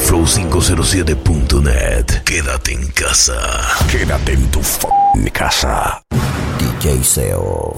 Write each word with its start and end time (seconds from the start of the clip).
UrbanFlow507.net. 0.00 2.24
Quédate 2.24 2.72
en 2.72 2.88
casa. 2.94 3.38
Quédate 3.90 4.32
en 4.32 4.50
tu 4.50 4.60
casa. 5.32 6.02
DJ 6.58 7.04
SEO. 7.04 7.76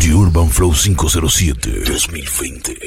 The 0.00 0.12
Urban 0.12 0.48
Flow 0.48 0.72
507 0.72 1.84
2020. 1.84 2.78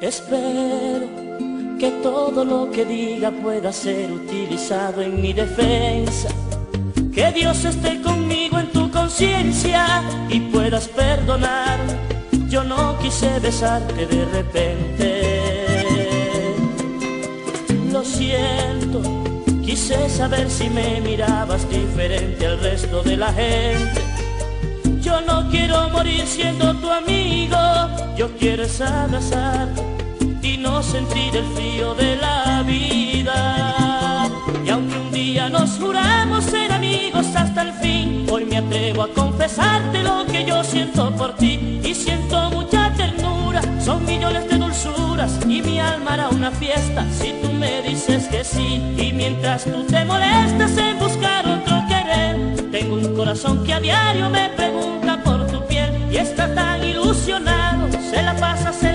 Espero 0.00 1.13
que 1.84 1.90
todo 2.02 2.46
lo 2.46 2.70
que 2.70 2.86
diga 2.86 3.30
pueda 3.30 3.70
ser 3.70 4.10
utilizado 4.10 5.02
en 5.02 5.20
mi 5.20 5.34
defensa. 5.34 6.28
Que 7.12 7.30
Dios 7.30 7.62
esté 7.62 8.00
conmigo 8.00 8.58
en 8.58 8.68
tu 8.68 8.90
conciencia 8.90 10.02
y 10.30 10.40
puedas 10.40 10.88
perdonar. 10.88 11.78
Yo 12.48 12.64
no 12.64 12.98
quise 13.00 13.38
besarte 13.38 14.06
de 14.06 14.24
repente. 14.24 15.08
Lo 17.92 18.02
siento, 18.02 19.02
quise 19.62 20.08
saber 20.08 20.48
si 20.48 20.70
me 20.70 21.02
mirabas 21.02 21.68
diferente 21.68 22.46
al 22.46 22.60
resto 22.60 23.02
de 23.02 23.16
la 23.18 23.30
gente. 23.30 24.00
Yo 25.02 25.20
no 25.20 25.50
quiero 25.50 25.90
morir 25.90 26.24
siendo 26.26 26.74
tu 26.76 26.88
amigo, 26.88 27.58
yo 28.16 28.34
quiero 28.38 28.64
abrazarte 28.80 30.03
y 30.44 30.58
no 30.58 30.82
sentir 30.82 31.34
el 31.34 31.46
frío 31.54 31.94
de 31.94 32.16
la 32.16 32.62
vida. 32.66 34.28
Y 34.64 34.68
aunque 34.68 34.98
un 34.98 35.10
día 35.10 35.48
nos 35.48 35.70
juramos 35.78 36.44
ser 36.44 36.70
amigos 36.70 37.26
hasta 37.34 37.62
el 37.62 37.72
fin, 37.72 38.26
hoy 38.30 38.44
me 38.44 38.58
atrevo 38.58 39.04
a 39.04 39.08
confesarte 39.08 40.02
lo 40.02 40.26
que 40.26 40.44
yo 40.44 40.62
siento 40.62 41.10
por 41.16 41.34
ti 41.36 41.80
y 41.82 41.94
siento 41.94 42.50
mucha 42.50 42.92
ternura, 42.94 43.62
son 43.80 44.04
millones 44.04 44.46
de 44.48 44.58
dulzuras 44.58 45.38
y 45.48 45.62
mi 45.62 45.80
alma 45.80 46.12
hará 46.12 46.28
una 46.28 46.50
fiesta 46.50 47.06
si 47.10 47.32
tú 47.42 47.50
me 47.52 47.80
dices 47.80 48.28
que 48.28 48.44
sí. 48.44 48.82
Y 48.98 49.12
mientras 49.14 49.64
tú 49.64 49.82
te 49.84 50.04
molestas 50.04 50.76
en 50.76 50.98
buscar 50.98 51.48
otro 51.48 51.82
querer, 51.88 52.70
tengo 52.70 52.96
un 52.96 53.14
corazón 53.14 53.64
que 53.64 53.72
a 53.72 53.80
diario 53.80 54.28
me 54.28 54.50
pregunta 54.50 55.22
por 55.22 55.46
tu 55.46 55.66
piel 55.66 55.90
y 56.10 56.18
está 56.18 56.54
tan 56.54 56.84
ilusionado, 56.84 57.88
se 58.10 58.22
la 58.22 58.36
pasa 58.36 58.68
acelerado, 58.68 58.93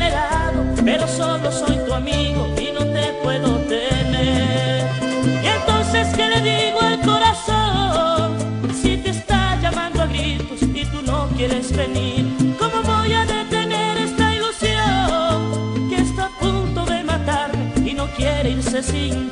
pero 0.83 1.07
solo 1.07 1.51
soy 1.51 1.77
tu 1.85 1.93
amigo 1.93 2.47
y 2.59 2.71
no 2.71 2.85
te 2.85 3.13
puedo 3.23 3.57
tener. 3.67 4.85
Y 5.43 5.47
entonces, 5.47 6.07
¿qué 6.15 6.27
le 6.27 6.41
digo 6.41 6.79
al 6.81 6.99
corazón? 7.01 8.37
Si 8.81 8.97
te 8.97 9.09
está 9.09 9.59
llamando 9.61 10.03
a 10.03 10.07
gritos 10.07 10.61
y 10.61 10.85
tú 10.85 11.01
no 11.05 11.27
quieres 11.35 11.75
venir, 11.75 12.25
¿cómo 12.57 12.81
voy 12.83 13.13
a 13.13 13.25
detener 13.25 13.97
esta 13.97 14.35
ilusión 14.35 15.89
que 15.89 15.97
está 15.97 16.25
a 16.25 16.39
punto 16.39 16.85
de 16.85 17.03
matarme 17.03 17.71
y 17.85 17.93
no 17.93 18.07
quiere 18.15 18.51
irse 18.51 18.81
sin 18.81 19.29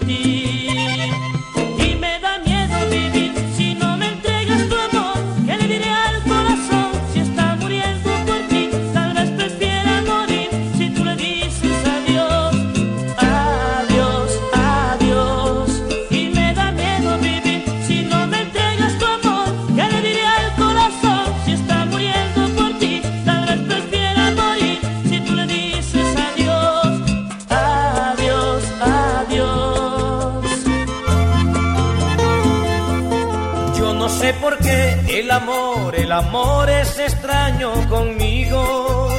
amor, 36.17 36.69
es 36.69 36.97
extraño 37.00 37.72
conmigo. 37.89 39.09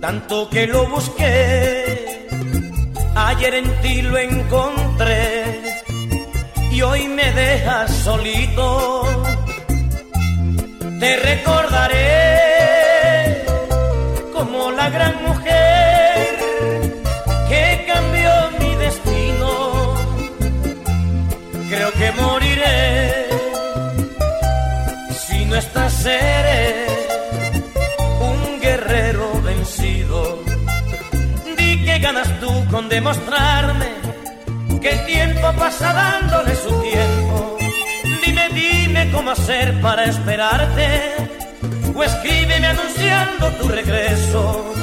Tanto 0.00 0.48
que 0.48 0.66
lo 0.66 0.86
busqué, 0.88 2.28
ayer 3.14 3.54
en 3.54 3.80
ti 3.82 4.02
lo 4.02 4.16
encontré 4.18 5.44
y 6.72 6.80
hoy 6.82 7.08
me 7.08 7.30
dejas 7.32 7.92
solito. 7.92 9.02
Te 10.98 11.16
recordaré 11.16 12.00
como 14.32 14.70
la 14.70 14.88
gran 14.90 15.19
demostrarme 32.90 33.86
que 34.82 34.90
el 34.90 35.06
tiempo 35.06 35.52
pasa 35.58 35.92
dándole 35.92 36.54
su 36.56 36.70
tiempo 36.82 37.58
dime 38.24 38.48
dime 38.52 39.10
cómo 39.12 39.30
hacer 39.30 39.80
para 39.80 40.04
esperarte 40.04 40.88
o 41.94 42.02
escríbeme 42.02 42.66
anunciando 42.66 43.48
tu 43.52 43.68
regreso 43.68 44.74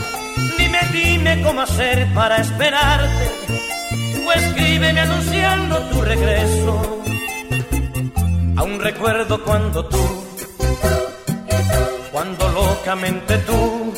dime 0.58 0.80
dime 0.92 1.42
cómo 1.44 1.62
hacer 1.62 2.08
para 2.14 2.38
esperarte 2.38 3.38
o 4.28 4.32
escríbeme 4.34 5.00
anunciando 5.00 5.80
tu 5.92 6.02
regreso. 6.02 7.02
Aún 8.58 8.80
recuerdo 8.80 9.44
cuando 9.44 9.86
tú, 9.86 10.06
cuando 12.12 12.50
locamente 12.50 13.38
tú, 13.40 13.94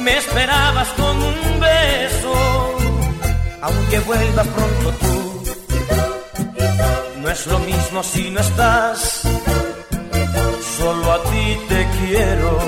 me 0.00 0.16
esperabas 0.16 0.88
con 0.90 1.16
un 1.22 1.51
aunque 3.62 3.98
vuelvas 4.00 4.46
pronto 4.48 4.90
tú. 5.00 5.42
No 7.22 7.30
es 7.30 7.46
lo 7.46 7.58
mismo 7.60 8.02
si 8.02 8.30
no 8.30 8.40
estás, 8.40 9.22
solo 10.76 11.12
a 11.12 11.22
ti 11.22 11.58
te 11.68 11.86
quiero. 11.98 12.58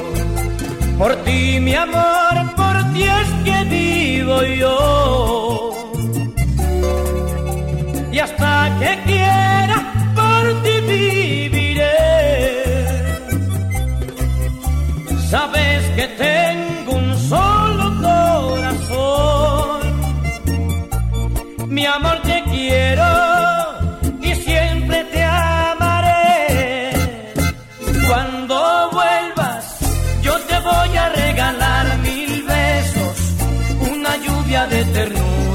Por 0.98 1.16
ti, 1.24 1.58
mi 1.60 1.74
amor, 1.74 2.34
por 2.56 2.76
ti 2.92 3.02
es 3.02 3.28
que 3.44 3.64
vivo 3.64 4.42
yo. 4.42 5.03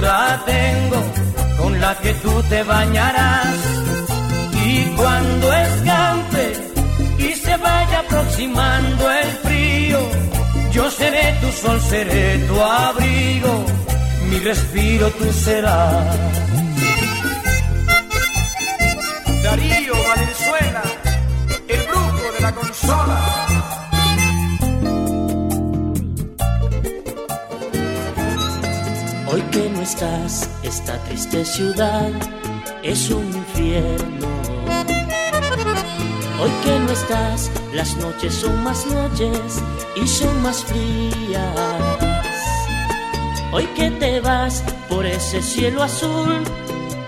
Ternura 0.09 0.43
tengo 0.45 1.01
con 1.57 1.79
la 1.79 1.95
que 1.97 2.13
tú 2.15 2.43
te 2.49 2.63
bañarás. 2.63 3.55
Y 4.65 4.83
cuando 4.97 5.53
escampe 5.53 6.53
y 7.19 7.33
se 7.33 7.57
vaya 7.57 7.99
aproximando 7.99 9.11
el 9.11 9.29
frío, 9.43 9.99
yo 10.71 10.89
seré 10.91 11.37
tu 11.41 11.51
sol, 11.51 11.79
seré 11.81 12.37
tu 12.47 12.61
abrigo, 12.61 13.65
mi 14.29 14.39
respiro 14.39 15.09
tú 15.11 15.31
serás. 15.33 16.17
Darío 19.43 19.93
Valenzuela, 20.09 20.83
el 21.67 21.81
brujo 21.87 22.31
de 22.33 22.39
la 22.41 22.51
consola. 22.53 23.48
Que 29.59 29.69
no 29.69 29.81
estás, 29.81 30.49
esta 30.63 30.97
triste 31.03 31.43
ciudad 31.43 32.11
es 32.81 33.09
un 33.09 33.25
infierno. 33.27 34.27
Hoy 36.41 36.51
que 36.63 36.79
no 36.79 36.91
estás, 36.91 37.51
las 37.73 37.97
noches 37.97 38.35
son 38.35 38.63
más 38.63 38.85
noches 38.85 39.61
y 40.01 40.07
son 40.07 40.41
más 40.41 40.63
frías. 40.63 41.97
Hoy 43.51 43.65
que 43.75 43.91
te 43.91 44.21
vas 44.21 44.63
por 44.87 45.05
ese 45.05 45.41
cielo 45.41 45.83
azul 45.83 46.41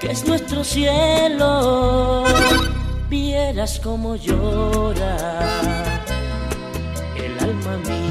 que 0.02 0.12
es 0.12 0.28
nuestro 0.28 0.66
cielo, 0.66 2.26
vieras 3.10 3.80
como 3.80 4.18
llora 4.18 5.16
el 7.16 7.40
alma 7.40 7.78
mía. 7.88 8.11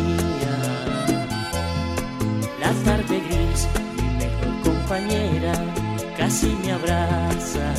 Casi 6.17 6.49
me 6.63 6.73
abraza. 6.73 7.75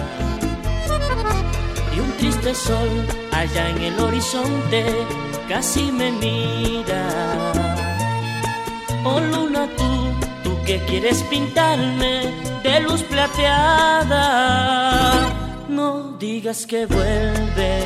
Y 1.95 1.99
un 1.99 2.11
triste 2.17 2.53
sol 2.53 2.89
allá 3.31 3.69
en 3.69 3.77
el 3.81 3.99
horizonte 3.99 4.83
casi 5.47 5.91
me 5.91 6.11
mira. 6.11 7.03
Oh 9.03 9.19
luna 9.19 9.67
tú, 9.77 9.91
tú 10.43 10.51
que 10.65 10.79
quieres 10.85 11.23
pintarme 11.23 12.13
de 12.63 12.79
luz 12.81 13.03
plateada, 13.03 14.23
no 15.69 16.13
digas 16.19 16.65
que 16.65 16.85
vuelve, 16.85 17.83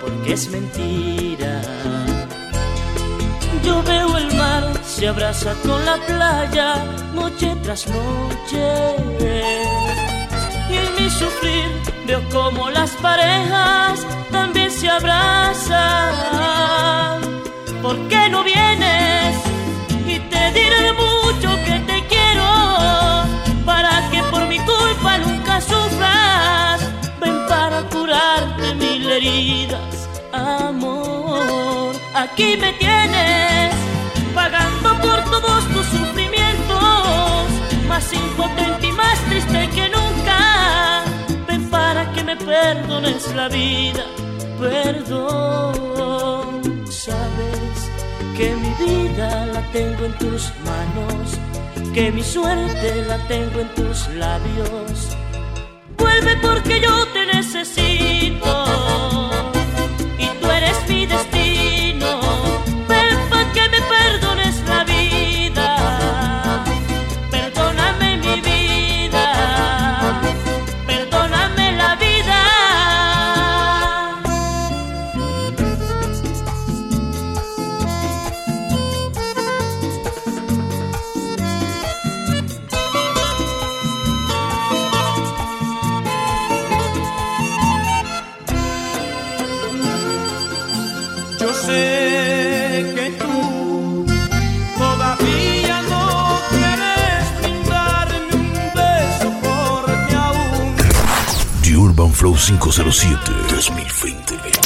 porque 0.00 0.32
es 0.32 0.48
mentira. 0.50 1.62
Yo 3.68 3.82
veo 3.82 4.16
el 4.16 4.34
mar, 4.34 4.64
se 4.82 5.08
abraza 5.08 5.52
con 5.62 5.84
la 5.84 5.96
playa, 6.06 6.68
noche 7.12 7.54
tras 7.62 7.86
noche. 7.86 8.96
Y 10.70 10.74
en 10.84 10.90
mi 10.96 11.10
sufrir 11.10 11.68
veo 12.06 12.22
como 12.30 12.70
las 12.70 12.92
parejas 12.92 14.06
también 14.30 14.70
se 14.70 14.88
abrazan. 14.88 15.76
¿Por 17.82 17.96
qué 18.08 18.30
no 18.30 18.42
vienes? 18.42 19.36
Y 20.06 20.18
te 20.32 20.42
diré 20.58 20.94
mucho 21.04 21.50
que 21.66 21.76
te 21.90 21.98
quiero 22.12 22.48
para 23.66 24.08
que 24.10 24.22
por 24.30 24.46
mi 24.46 24.58
culpa 24.60 25.18
nunca 25.18 25.60
sufras. 25.60 26.80
Ven 27.20 27.36
para 27.46 27.82
curarte 27.82 28.74
mil 28.76 29.10
heridas. 29.10 29.87
Aquí 32.18 32.56
me 32.56 32.72
tienes 32.72 33.72
pagando 34.34 34.90
por 35.00 35.22
todos 35.30 35.64
tus 35.68 35.86
sufrimientos, 35.86 37.46
más 37.86 38.12
impotente 38.12 38.88
y 38.88 38.92
más 38.92 39.16
triste 39.28 39.70
que 39.72 39.88
nunca. 39.88 41.04
Ven 41.46 41.70
para 41.70 42.12
que 42.14 42.24
me 42.24 42.34
perdones 42.34 43.32
la 43.36 43.48
vida, 43.48 44.04
perdón. 44.58 46.02
Sabes 46.90 47.88
que 48.36 48.56
mi 48.56 48.74
vida 48.84 49.46
la 49.54 49.62
tengo 49.70 50.06
en 50.06 50.12
tus 50.18 50.50
manos, 50.64 51.38
que 51.94 52.10
mi 52.10 52.24
suerte 52.24 53.04
la 53.06 53.18
tengo 53.28 53.60
en 53.60 53.68
tus 53.76 54.08
labios. 54.08 55.16
Vuelve 55.96 56.36
porque 56.38 56.80
yo 56.80 57.06
te 57.12 57.26
necesito 57.26 58.64
y 60.18 60.26
tú 60.40 60.50
eres 60.50 60.76
mi 60.88 61.06
destino. 61.06 61.57
Flow 102.18 102.34
507 102.34 103.46
2020. 103.48 104.58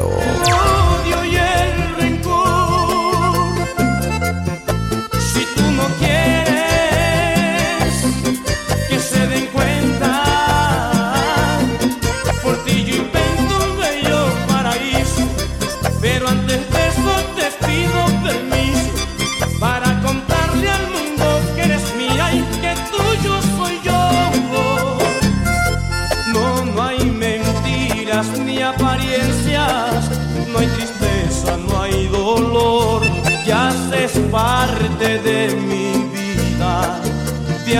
amor. 0.00 0.19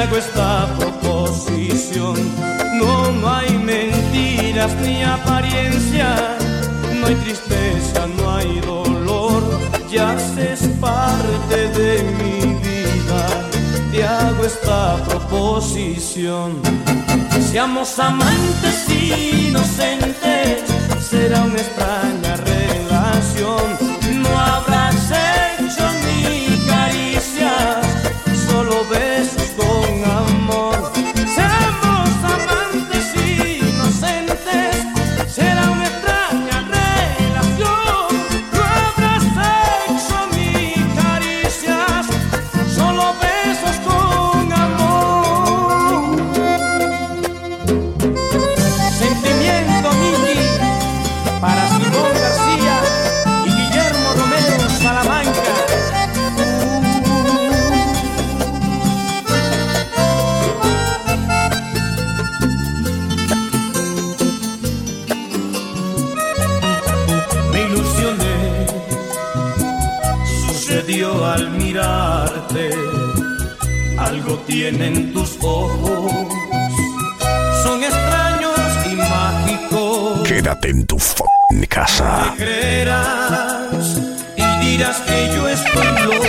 Hago 0.02 0.16
esta 0.16 0.66
proposición. 0.78 2.16
No, 2.78 3.12
no 3.12 3.28
hay 3.28 3.50
mentiras 3.58 4.74
ni 4.82 5.02
apariencias, 5.02 6.20
no 6.94 7.06
hay 7.06 7.14
tristeza, 7.16 8.06
no 8.16 8.30
hay 8.30 8.60
dolor, 8.60 9.42
ya 9.90 10.12
haces 10.12 10.68
parte 10.80 11.68
de 11.78 12.02
mi 12.18 12.54
vida. 12.66 13.26
Te 13.92 14.04
hago 14.04 14.44
esta 14.44 14.96
proposición. 15.04 16.62
Seamos 17.50 17.98
amantes 17.98 18.88
inocentes, 18.88 20.62
será 21.00 21.42
una 21.42 21.56
extraña 21.56 22.36
relación. 22.36 23.79
Quédate 80.40 80.70
en 80.70 80.86
tu 80.86 80.98
fucking 80.98 81.66
casa. 81.68 82.32
Creerás 82.34 83.98
y 84.38 84.64
dirás 84.64 84.96
que 85.00 85.34
yo 85.34 85.46
estoy 85.46 85.86
loco. 86.02 86.24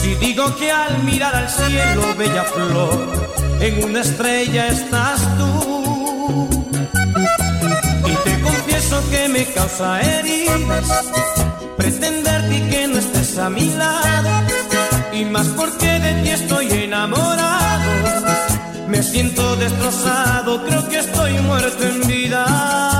Si 0.00 0.14
digo 0.14 0.56
que 0.56 0.72
al 0.72 1.02
mirar 1.02 1.36
al 1.36 1.50
cielo, 1.50 2.14
bella 2.16 2.44
flor, 2.44 3.28
en 3.60 3.84
una 3.84 4.00
estrella 4.00 4.68
estás 4.68 5.20
tú. 5.36 6.48
Y 8.06 8.14
te 8.24 8.40
confieso 8.40 9.02
que 9.10 9.28
me 9.28 9.44
causa 9.52 10.00
heridas 10.00 10.86
pretenderte 11.76 12.68
que 12.70 12.88
no 12.88 12.96
estés 12.96 13.36
a 13.36 13.50
mi 13.50 13.68
lado. 13.74 14.30
Y 15.12 15.26
más 15.26 15.48
porque 15.48 16.00
de 16.00 16.22
ti 16.22 16.30
estoy 16.30 16.66
enamorado 16.84 18.55
me 18.88 19.02
siento 19.02 19.56
destrozado, 19.56 20.64
creo 20.64 20.88
que 20.88 20.98
estoy 20.98 21.32
muerto 21.40 21.84
en 21.84 22.06
vida. 22.06 22.95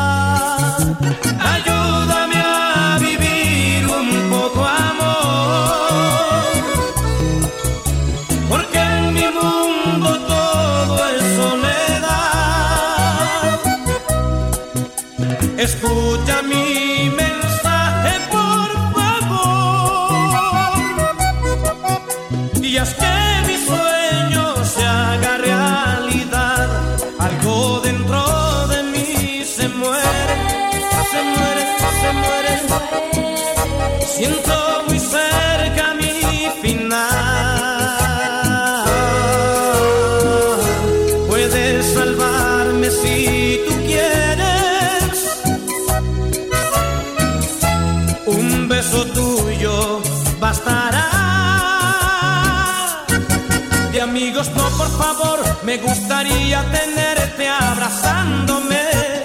amigos, 54.17 54.51
no, 54.57 54.65
por 54.79 54.89
favor, 54.97 55.41
me 55.63 55.77
gustaría 55.77 56.65
tenerte 56.71 57.47
abrazándome. 57.49 58.81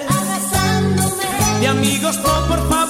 Abrazándome. 0.09 1.59
De 1.61 1.67
amigos, 1.69 2.17
no, 2.17 2.47
por 2.47 2.69
favor. 2.69 2.80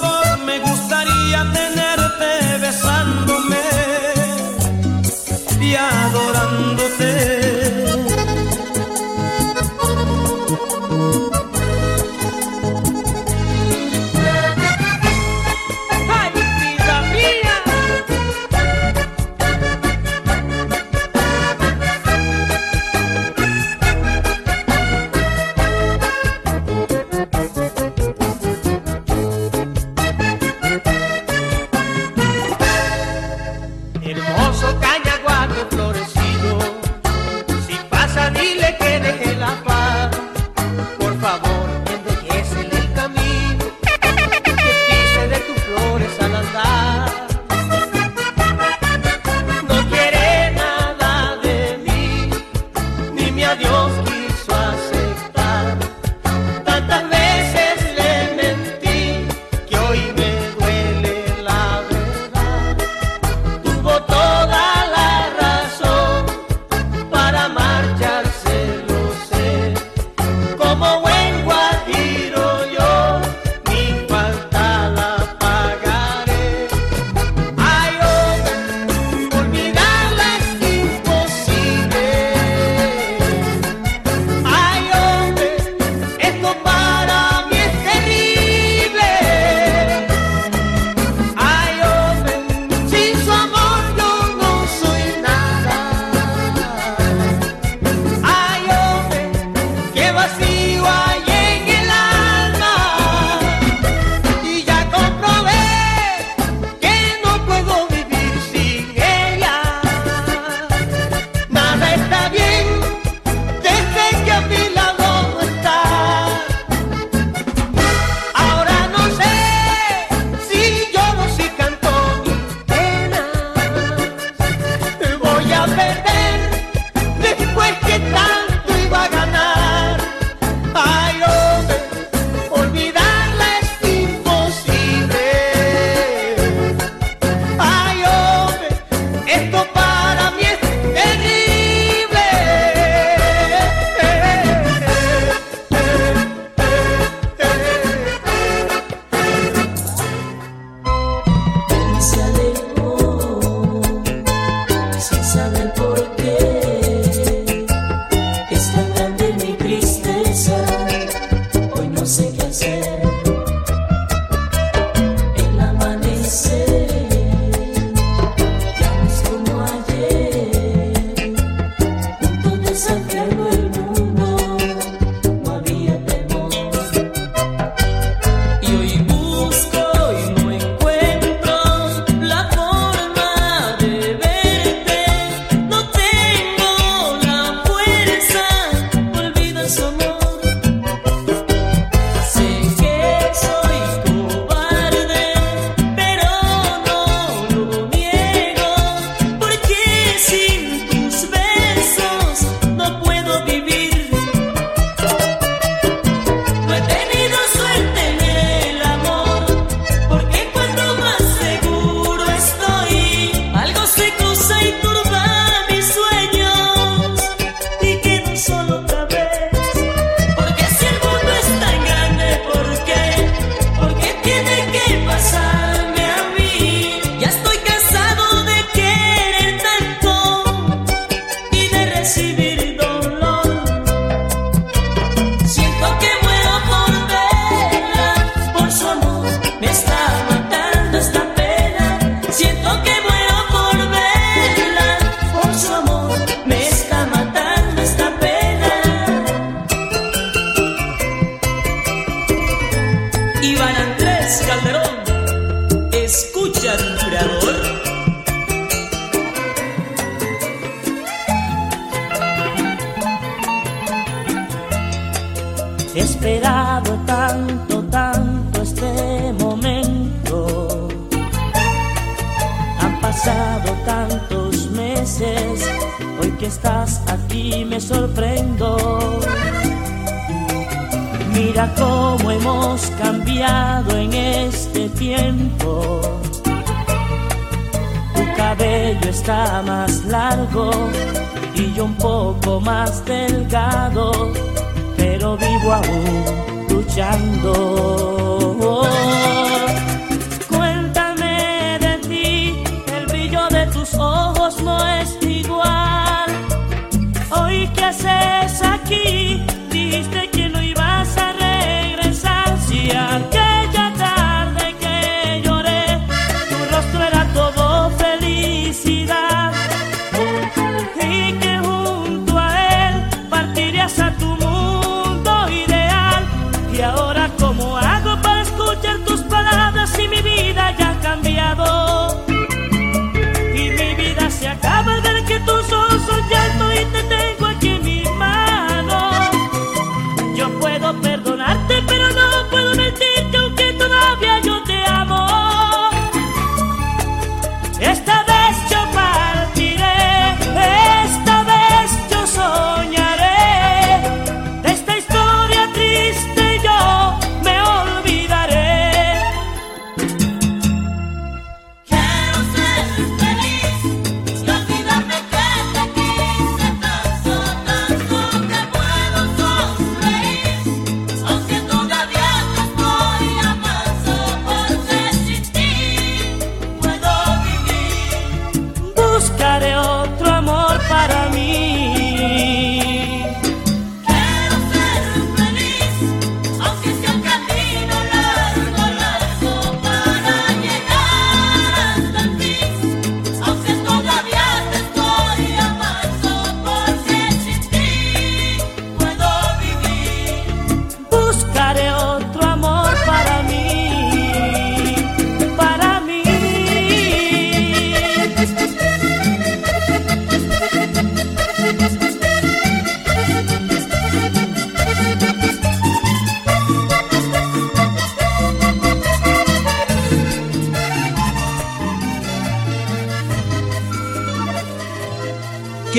Estás 239.69 239.90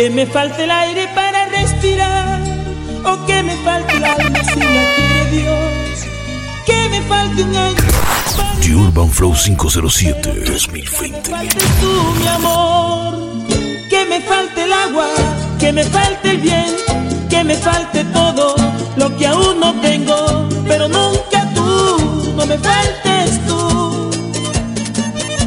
Que 0.02 0.10
me 0.10 0.26
falte 0.26 0.64
el 0.64 0.70
aire 0.72 1.06
para 1.14 1.46
respirar 1.46 2.40
o 3.04 3.24
que 3.24 3.40
me 3.44 3.54
falte 3.58 3.98
el 3.98 4.04
alma 4.04 4.40
si 4.52 4.58
la 4.58 4.84
quiere 4.96 5.30
Dios. 5.30 6.06
Que 6.66 6.88
me 6.88 7.00
falte 7.02 7.44
un 7.44 7.56
año 7.56 7.76
The 8.62 8.74
Urban 8.74 9.08
Flow 9.08 9.32
507 9.32 10.28
2020. 10.44 11.30
faltes 11.30 11.64
tú, 11.80 12.14
mi 12.20 12.26
amor. 12.26 13.14
Que 13.88 14.04
me 14.06 14.20
falte 14.22 14.64
el 14.64 14.72
agua, 14.72 15.08
que 15.60 15.72
me 15.72 15.84
falte 15.84 16.30
el 16.30 16.38
viento, 16.38 16.92
que 17.30 17.44
me 17.44 17.54
falte 17.54 18.02
todo 18.06 18.56
lo 18.96 19.16
que 19.16 19.26
aún 19.28 19.60
no 19.60 19.72
tengo, 19.82 20.48
pero 20.66 20.88
nunca 20.88 21.48
tú, 21.54 22.34
no 22.36 22.44
me 22.44 22.58
faltes 22.58 23.46
tú. 23.46 24.10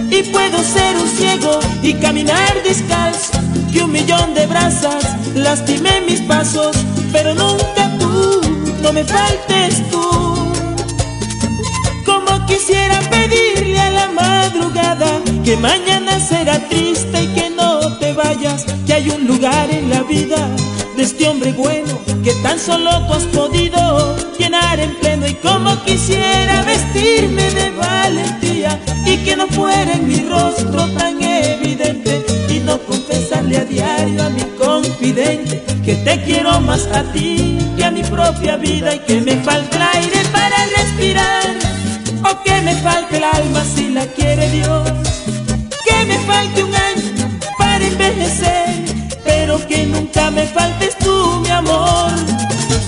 Y 0.09 0.23
puedo 0.31 0.63
ser 0.63 0.95
un 0.95 1.09
ciego 1.09 1.59
y 1.83 1.93
caminar 1.95 2.63
descalzo, 2.63 3.37
que 3.75 3.83
un 3.83 3.91
millón 3.91 4.33
de 4.33 4.45
brasas 4.47 5.03
lastimé 5.35 5.99
mis 6.07 6.21
pasos, 6.21 6.77
pero 7.11 7.33
nunca 7.35 7.91
tú, 7.99 8.41
no 8.81 8.93
me 8.93 9.03
faltes 9.03 9.83
tú. 9.91 10.05
Como 12.05 12.45
quisiera 12.45 13.01
pedirle 13.09 13.77
a 13.77 13.91
la 13.91 14.07
madrugada 14.11 15.19
que 15.43 15.57
mañana 15.57 16.19
será 16.21 16.57
triste 16.69 17.23
y 17.23 17.27
que 17.35 17.49
no 17.49 17.97
te 17.97 18.13
vayas, 18.13 18.65
que 18.85 18.93
hay 18.93 19.09
un 19.09 19.27
lugar 19.27 19.69
en 19.69 19.89
la 19.89 20.03
vida 20.03 20.39
de 20.95 21.03
este 21.03 21.27
hombre 21.27 21.51
bueno 21.53 21.99
que 22.23 22.33
tan 22.43 22.59
solo 22.59 22.89
tú 23.05 23.13
has 23.13 23.23
podido 23.25 24.15
llenar 24.37 24.79
en 24.79 24.95
pleno 24.95 25.27
y 25.27 25.33
como 25.35 25.83
quisiera 25.83 26.63
vestirme 26.63 27.43
de 27.51 27.69
valentía 27.71 28.79
y 29.05 29.17
que 29.17 29.35
no 29.35 29.47
fuera 29.47 29.93
en 29.93 30.07
mi 30.07 30.19
rostro 30.21 30.87
tan 30.97 31.21
evidente 31.21 32.25
y 32.49 32.59
no 32.59 32.77
confesarle 32.79 33.57
a 33.57 33.65
diario 33.65 34.23
a 34.23 34.29
mi 34.29 34.43
confidente 34.57 35.63
que 35.83 35.95
te 35.95 36.23
quiero 36.23 36.59
más 36.61 36.87
a 36.87 37.03
ti 37.11 37.57
que 37.77 37.83
a 37.83 37.91
mi 37.91 38.03
propia 38.03 38.55
vida 38.57 38.95
y 38.95 38.99
que 38.99 39.21
me 39.21 39.35
falta 39.37 39.75
el 39.75 40.03
aire 40.03 40.19
para 40.31 40.55
respirar 40.77 41.75
o 42.23 42.43
que 42.43 42.61
me 42.61 42.75
falte 42.77 43.17
el 43.17 43.23
alma 43.23 43.63
si 43.63 43.89
la 43.89 44.05
quiere 44.07 44.49
Dios, 44.49 44.89
que 45.85 46.05
me 46.05 46.17
falte 46.19 46.63
un 46.63 46.73
año 46.73 47.39
para 47.57 47.85
envejecer, 47.85 48.84
pero 49.25 49.57
que 49.67 49.85
nunca 49.85 50.31
me 50.31 50.45
faltes 50.47 50.97
tú, 50.99 51.41
mi 51.41 51.49
amor, 51.49 52.11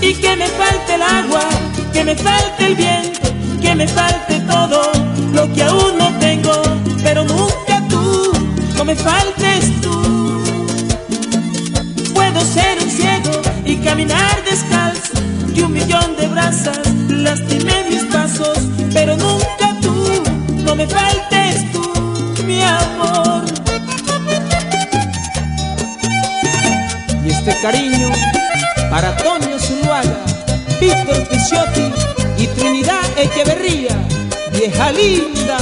y 0.01 0.13
que 0.13 0.35
me 0.35 0.47
falte 0.47 0.95
el 0.95 1.01
agua, 1.01 1.43
que 1.91 2.03
me 2.05 2.15
falte 2.15 2.65
el 2.67 2.75
viento, 2.75 3.27
que 3.61 3.75
me 3.75 3.87
falte 3.87 4.39
todo 4.41 4.81
lo 5.33 5.53
que 5.53 5.63
aún 5.63 5.97
no 5.97 6.09
tengo, 6.19 6.61
pero 7.03 7.23
nunca 7.25 7.83
tú, 7.89 8.31
no 8.77 8.85
me 8.85 8.95
faltes 8.95 9.81
tú. 9.81 9.95
Puedo 12.13 12.39
ser 12.41 12.77
un 12.81 12.89
ciego 12.89 13.41
y 13.65 13.75
caminar 13.77 14.43
descalzo 14.45 15.13
y 15.53 15.61
un 15.61 15.73
millón 15.73 16.15
de 16.15 16.27
brasas 16.27 16.87
lastimé 17.09 17.83
mis 17.89 18.03
pasos, 18.05 18.59
pero 18.93 19.17
nunca 19.17 19.75
tú, 19.81 19.93
no 20.63 20.75
me 20.75 20.87
faltes 20.87 21.71
tú, 21.71 21.83
mi 22.45 22.61
amor. 22.61 23.56
Este 27.47 27.61
cariño 27.61 28.11
para 28.89 29.15
Toño 29.15 29.57
Zuluaga, 29.57 30.25
Víctor 30.81 31.27
Picciotti 31.29 31.91
y 32.37 32.47
Trinidad 32.47 33.01
Echeverría, 33.17 33.95
vieja 34.51 34.91
linda. 34.91 35.57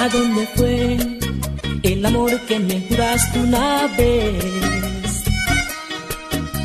¿A 0.00 0.08
dónde 0.10 0.48
fue 0.54 0.96
el 1.82 2.06
amor 2.06 2.38
que 2.46 2.60
me 2.60 2.80
juraste 2.88 3.38
una 3.40 3.88
vez? 3.98 5.24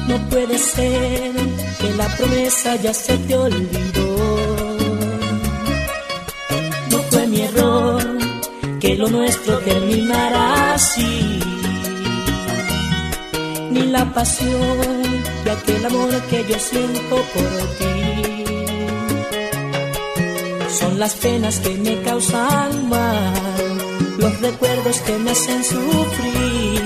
No 0.08 0.18
puede 0.30 0.60
ser 0.60 1.32
que 1.80 1.94
la 1.98 2.08
promesa 2.16 2.76
ya 2.76 2.94
se 2.94 3.18
te 3.18 3.36
olvidó. 3.36 4.59
Lo 9.00 9.08
nuestro 9.08 9.58
terminara 9.60 10.74
así. 10.74 11.40
Ni 13.72 13.84
la 13.84 14.04
pasión 14.14 15.02
de 15.46 15.52
aquel 15.52 15.86
amor 15.86 16.12
que 16.30 16.40
yo 16.50 16.60
siento 16.60 17.16
por 17.34 17.52
ti. 17.78 18.44
Son 20.80 21.00
las 21.00 21.14
penas 21.14 21.60
que 21.62 21.70
me 21.86 22.02
causan 22.02 22.90
mal, 22.90 23.78
los 24.18 24.42
recuerdos 24.42 24.98
que 25.06 25.18
me 25.18 25.32
hacen 25.32 25.64
sufrir, 25.64 26.82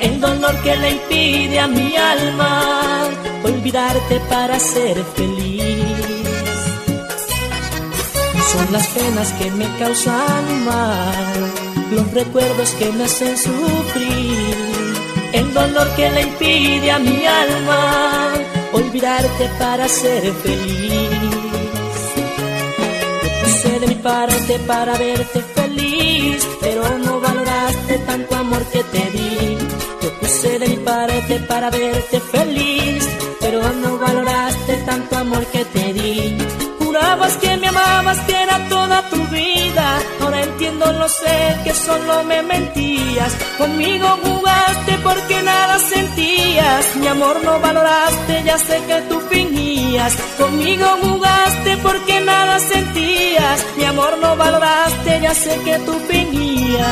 el 0.00 0.20
dolor 0.20 0.54
que 0.62 0.76
le 0.76 0.90
impide 0.92 1.58
a 1.58 1.66
mi 1.66 1.96
alma 1.96 3.08
olvidarte 3.42 4.20
para 4.30 4.60
ser 4.60 4.96
feliz. 5.16 5.51
Son 8.52 8.72
las 8.72 8.86
penas 8.88 9.32
que 9.32 9.50
me 9.50 9.66
causan 9.78 10.64
mal, 10.64 11.52
los 11.90 12.12
recuerdos 12.12 12.70
que 12.72 12.92
me 12.92 13.04
hacen 13.04 13.36
sufrir, 13.36 14.56
el 15.32 15.54
dolor 15.54 15.88
que 15.96 16.10
le 16.10 16.22
impide 16.22 16.90
a 16.90 16.98
mi 16.98 17.24
alma 17.26 18.34
olvidarte 18.72 19.50
para 19.58 19.88
ser 19.88 20.22
feliz. 20.44 20.90
Yo 23.22 23.28
puse 23.42 23.80
de 23.80 23.86
mi 23.86 23.94
parte 23.94 24.58
para 24.66 24.98
verte 24.98 25.40
feliz, 25.54 26.46
pero 26.60 26.82
no 26.98 27.20
valoraste 27.20 27.98
tanto 28.06 28.34
amor 28.36 28.64
que 28.66 28.82
te 28.84 29.10
di. 29.16 29.58
Yo 30.02 30.10
puse 30.20 30.58
de 30.58 30.68
mi 30.68 30.76
parte 30.76 31.38
para 31.40 31.70
verte 31.70 32.20
feliz, 32.20 33.08
pero 33.40 33.62
no 33.82 33.98
valoraste 33.98 34.76
tanto 34.84 35.16
amor 35.16 35.46
que 35.46 35.64
te 35.64 35.92
di. 35.92 36.41
Jurabas 38.12 38.26
que 38.26 38.32
me 38.32 38.42
amabas, 38.42 38.42
que 38.42 38.42
era 38.42 38.68
toda 38.68 39.02
tu 39.08 39.26
vida. 39.28 39.98
Ahora 40.20 40.42
entiendo, 40.42 40.92
lo 40.92 41.08
sé, 41.08 41.56
que 41.64 41.74
solo 41.74 42.24
me 42.24 42.42
mentías. 42.42 43.32
Conmigo 43.58 44.08
jugaste 44.22 44.98
porque 45.02 45.42
nada 45.42 45.78
sentías. 45.78 46.96
Mi 46.96 47.06
amor 47.06 47.42
no 47.44 47.60
valoraste, 47.60 48.42
ya 48.44 48.58
sé 48.58 48.80
que 48.86 49.00
tú 49.08 49.20
fingías. 49.30 50.14
Conmigo 50.38 50.86
jugaste 51.02 51.76
porque 51.78 52.20
nada 52.20 52.58
sentías. 52.58 53.64
Mi 53.76 53.84
amor 53.84 54.18
no 54.18 54.36
valoraste, 54.36 55.20
ya 55.20 55.34
sé 55.34 55.58
que 55.64 55.78
tú 55.80 55.94
fingías. 56.08 56.88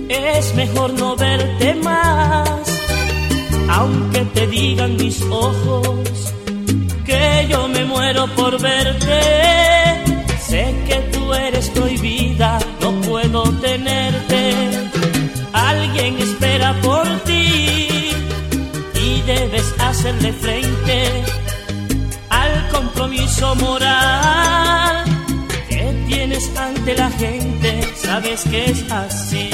Es 0.09 0.55
mejor 0.55 0.93
no 0.95 1.17
verte 1.17 1.75
más, 1.77 2.49
aunque 3.69 4.21
te 4.35 4.47
digan 4.49 4.97
mis 4.97 5.23
ojos 5.23 6.33
que 7.05 7.47
yo 7.49 7.69
me 7.69 7.85
muero 7.85 8.27
por 8.35 8.61
verte. 8.61 9.21
Sé 10.41 10.75
que 10.87 10.97
tú 11.13 11.33
eres 11.33 11.69
prohibida, 11.71 12.59
no 12.81 12.93
puedo 13.03 13.43
tenerte. 13.61 14.55
Alguien 15.53 16.19
espera 16.19 16.75
por 16.83 17.07
ti 17.21 18.11
y 18.95 19.23
debes 19.27 19.75
hacerle 19.79 20.33
frente 20.33 21.25
al 22.31 22.69
compromiso 22.69 23.55
moral 23.57 25.02
ante 26.83 26.95
la 26.97 27.11
gente. 27.11 27.81
Sabes 27.95 28.43
que 28.51 28.71
es 28.71 28.91
así. 28.91 29.51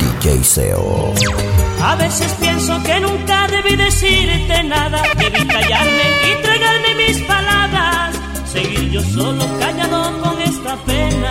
DJ 0.00 0.44
Seo. 0.44 1.12
A 1.82 1.96
veces 1.96 2.32
pienso 2.40 2.80
que 2.84 3.00
nunca 3.00 3.48
debí 3.48 3.74
decirte 3.76 4.62
nada, 4.64 5.02
debí 5.16 5.46
callarme 5.46 6.06
y 6.28 6.42
tragarme 6.42 6.94
mis 6.94 7.18
palabras, 7.22 8.16
seguir 8.52 8.90
yo 8.90 9.02
solo 9.02 9.44
callado 9.58 10.20
con 10.22 10.40
esta 10.40 10.76
pena. 10.84 11.30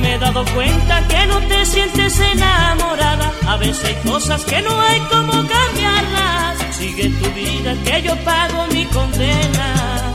Me 0.00 0.14
he 0.14 0.18
dado 0.18 0.44
cuenta 0.54 1.06
que 1.08 1.26
no 1.26 1.38
te 1.40 1.66
sientes 1.66 2.20
enamorada, 2.20 3.32
a 3.46 3.56
veces 3.56 3.84
hay 3.84 4.10
cosas 4.10 4.44
que 4.44 4.62
no 4.62 4.80
hay 4.80 5.00
como 5.00 5.32
cambiarlas. 5.32 6.76
Sigue 6.78 7.08
tu 7.10 7.30
vida 7.32 7.74
que 7.84 8.02
yo 8.02 8.16
pago 8.24 8.66
mi 8.72 8.84
condena. 8.86 10.14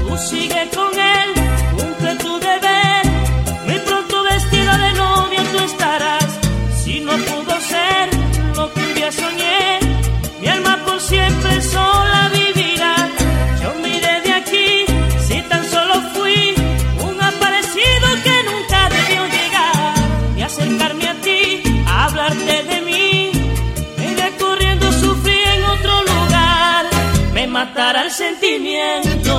Tú 0.00 0.16
sigue 0.18 0.68
con 0.74 0.92
él, 0.92 1.33
matará 27.54 28.02
el 28.02 28.10
sentimiento 28.10 29.32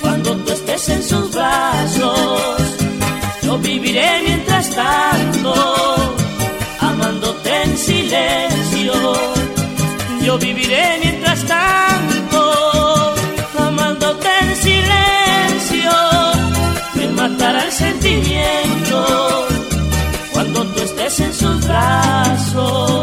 cuando 0.00 0.36
tú 0.36 0.52
estés 0.52 0.88
en 0.88 1.02
sus 1.02 1.30
brazos. 1.32 2.60
Yo 3.42 3.58
viviré 3.58 4.22
mientras 4.24 4.70
tanto, 4.70 5.54
amándote 6.80 7.62
en 7.62 7.76
silencio. 7.76 8.55
Viviré 10.38 10.98
mientras 11.02 11.44
tanto, 11.46 13.14
amándote 13.58 14.28
en 14.42 14.56
silencio. 14.56 15.90
Me 16.94 17.08
matará 17.08 17.64
el 17.64 17.72
sentimiento 17.72 19.46
cuando 20.32 20.64
tú 20.66 20.82
estés 20.82 21.20
en 21.20 21.34
sus 21.34 21.66
brazos. 21.66 22.95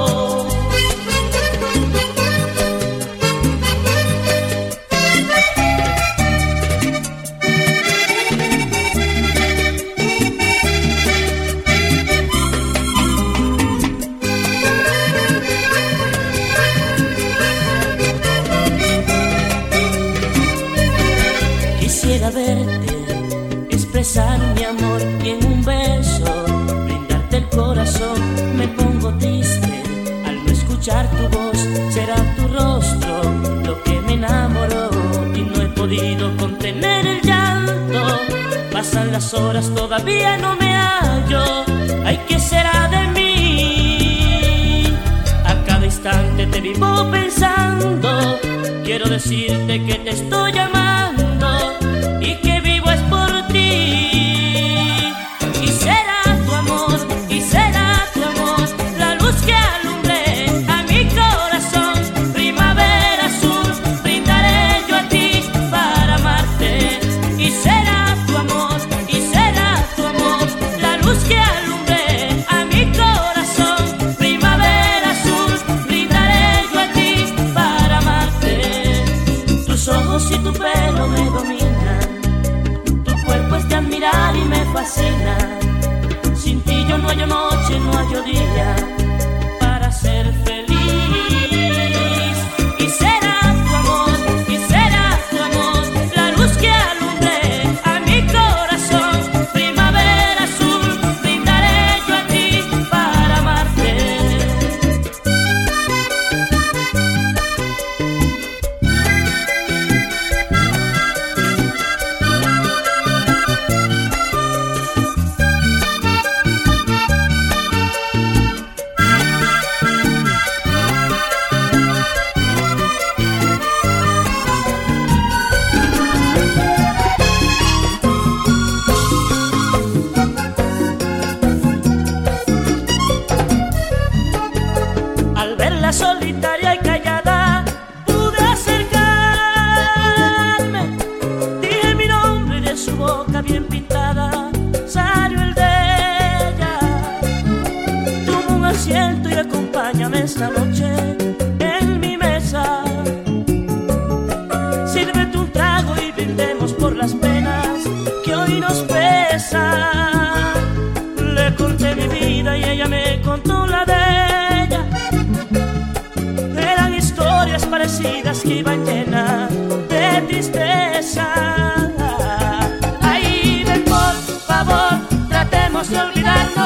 Horas, 39.31 39.71
todavía 39.73 40.37
no 40.37 40.55
me 40.57 40.75
hallo. 40.75 41.63
Ay, 42.05 42.19
¿qué 42.27 42.37
será 42.37 42.89
de 42.89 43.07
mí? 43.17 44.85
A 45.45 45.55
cada 45.65 45.85
instante 45.85 46.45
te 46.47 46.59
vivo 46.59 47.09
pensando. 47.09 48.37
Quiero 48.83 49.07
decirte 49.07 49.83
que 49.85 49.95
te 49.95 50.09
estoy 50.09 50.51
llamando 50.51 50.72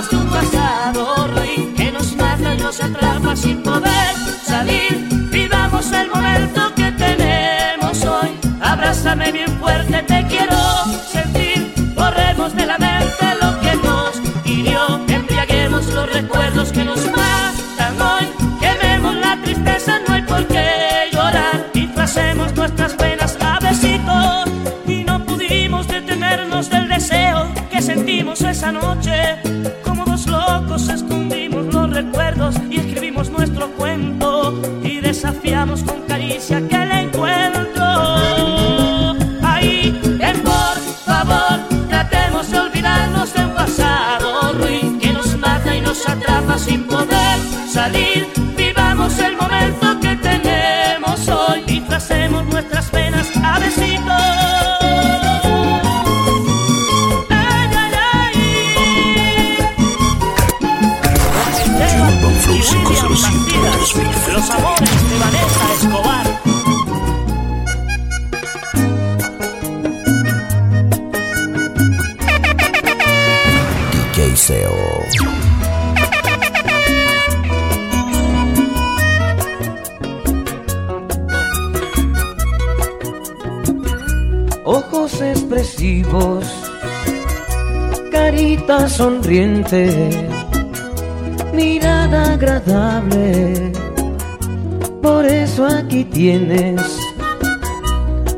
tu 0.09 0.19
pasado, 0.27 1.27
rey, 1.35 1.73
que 1.75 1.91
nos 1.91 2.15
mata 2.15 2.53
y 2.53 2.57
nos 2.57 2.79
atrapa 2.81 3.35
sin 3.35 3.61
poder. 3.63 4.36
noticia 36.49 36.67
que 36.67 36.85
le 36.85 37.01
encuentro. 37.01 37.83
Ahí, 39.43 39.99
en 40.19 40.41
por 40.43 40.77
favor, 41.05 41.59
tratemos 41.89 42.49
de 42.51 42.59
olvidarnos 42.59 43.33
de 43.33 43.45
un 43.45 43.53
pasado 43.53 44.53
ruin 44.53 44.99
que 44.99 45.13
nos 45.13 45.37
mata 45.37 45.75
y 45.75 45.81
nos 45.81 46.07
atrapa 46.07 46.57
sin 46.57 46.83
poder 46.83 47.39
salir. 47.71 48.27
Vivamos 48.55 49.17
el 49.19 49.35
momento 49.35 49.99
que 49.99 50.15
tenemos 50.15 51.27
hoy 51.27 51.63
y 51.67 51.81
tracemos 51.81 52.45
nuestras 52.45 52.85
penas 52.89 53.27
a 53.43 53.59
besitos. 53.59 54.47
Los 64.33 64.49
amores 64.51 65.09
de 65.09 65.17
Vanessa. 65.17 65.66
sonriente, 88.97 90.09
mirada 91.53 92.33
agradable. 92.33 93.71
Por 95.03 95.23
eso 95.23 95.67
aquí 95.67 96.03
tienes 96.03 96.81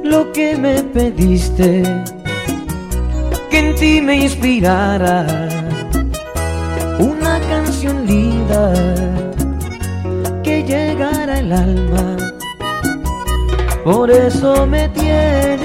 lo 0.04 0.34
que 0.34 0.58
me 0.58 0.84
pediste, 0.84 1.84
que 3.50 3.60
en 3.60 3.76
ti 3.76 4.02
me 4.02 4.17
inspirara 4.17 5.26
una 7.00 7.39
canción 7.52 8.06
linda 8.06 8.74
que 10.43 10.63
llegara 10.63 11.38
al 11.38 11.52
alma. 11.54 12.17
Por 13.86 14.12
eso 14.12 14.67
me 14.67 14.89
tienes 14.89 15.62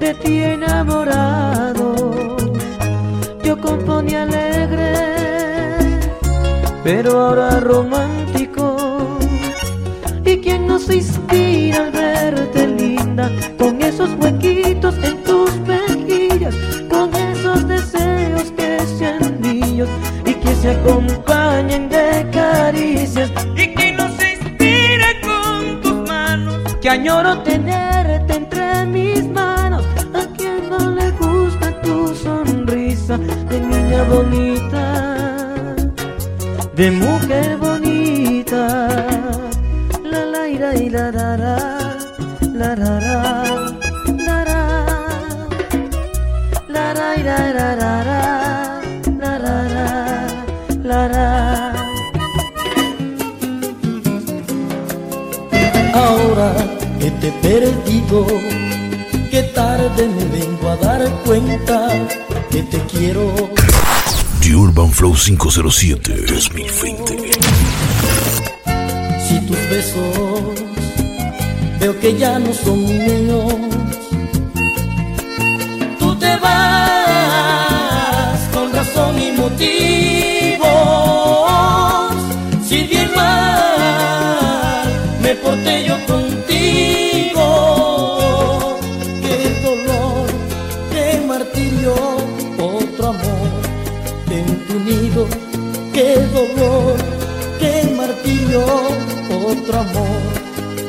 de 0.00 0.14
ti 0.14 0.38
enamorado 0.38 2.27
componía 3.58 4.22
alegre, 4.22 4.92
pero 6.84 7.20
ahora 7.20 7.60
romántico. 7.60 9.18
¿Y 10.24 10.38
quién 10.38 10.66
nos 10.66 10.90
inspira 10.90 11.84
al 11.84 11.97
0507-2020. 65.18 67.34
Si 69.26 69.40
tus 69.46 69.58
besos 69.68 70.62
veo 71.80 71.98
que 71.98 72.16
ya 72.16 72.38
no 72.38 72.54
son 72.54 72.86
qué 95.92 96.14
dolor, 96.32 96.96
qué 97.58 97.94
martillo, 97.96 98.64
otro 99.46 99.80
amor 99.80 100.20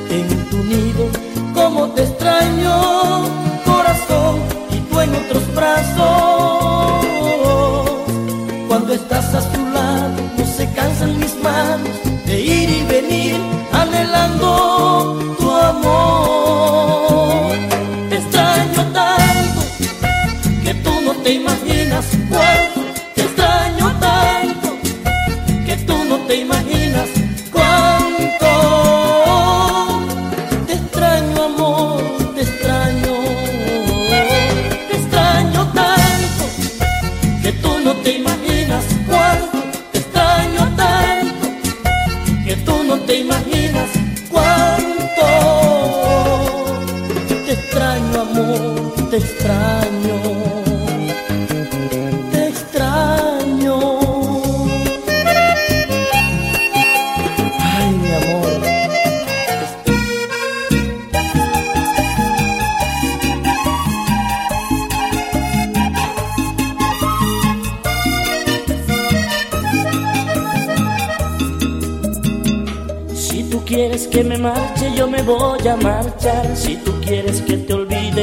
en 0.10 0.50
tu 0.50 0.58
nido, 0.58 1.10
Como 1.54 1.90
te 1.90 2.04
extraño, 2.04 3.24
corazón, 3.66 4.40
y 4.72 4.80
tú 4.90 5.00
en 5.00 5.16
otros 5.16 5.44
brazos. 5.56 7.06
Cuando 8.68 8.94
estás 8.94 9.34
a 9.36 9.42
tu 9.52 9.62
lado, 9.74 10.16
no 10.38 10.46
se 10.46 10.72
cansan 10.74 11.20
mis 11.20 11.36
manos 11.44 11.90
de 12.26 12.42
ir 12.42 12.70
y 12.70 12.84
venir, 12.86 13.36
anhelando 13.72 15.19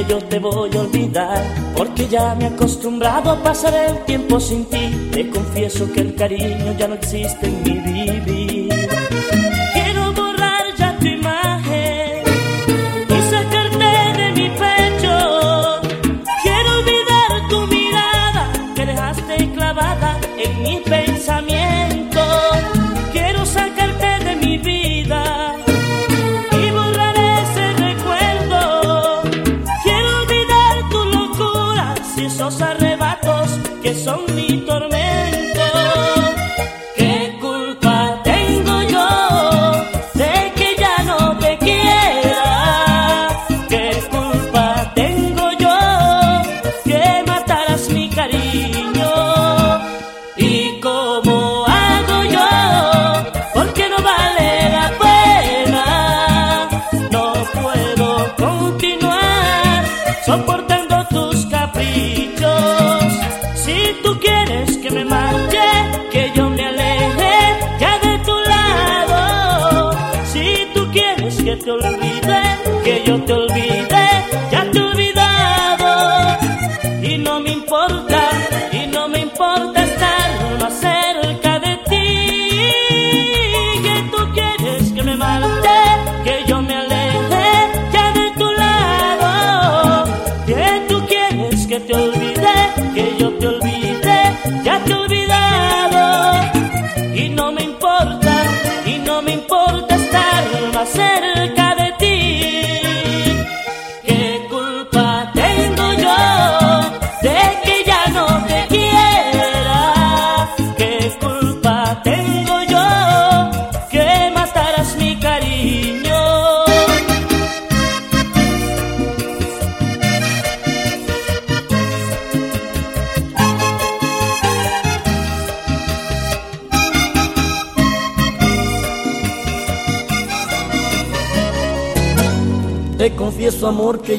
yo 0.08 0.18
te 0.18 0.38
voy 0.38 0.70
a 0.76 0.80
olvidar. 0.80 1.42
Porque 1.76 2.08
ya 2.08 2.34
me 2.34 2.44
he 2.44 2.48
acostumbrado 2.48 3.30
a 3.30 3.42
pasar 3.42 3.74
el 3.74 4.04
tiempo 4.04 4.40
sin 4.40 4.64
ti. 4.66 5.10
Te 5.12 5.28
confieso 5.30 5.90
que 5.92 6.00
el 6.00 6.14
cariño 6.14 6.76
ya 6.78 6.88
no 6.88 6.94
existe 6.94 7.46
en 7.46 7.62
mi 7.62 7.80
vivir. 7.80 8.35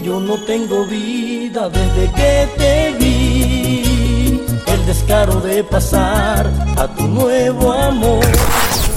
Yo 0.08 0.22
no 0.22 0.36
tengo 0.36 0.86
vida 0.86 1.70
desde 1.70 2.10
que 2.13 2.49
te 2.58 2.95
vi. 2.97 4.41
El 4.66 4.86
descaro 4.86 5.41
de 5.41 5.66
pasar 5.66 6.49
a 6.78 6.88
tu 6.95 7.05
nuevo 7.10 7.74
amor. 7.74 8.26